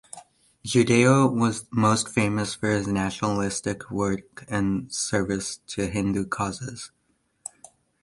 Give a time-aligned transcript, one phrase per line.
[0.65, 6.89] Judeo was most famous for his nationalistic work and service to Hindu causes.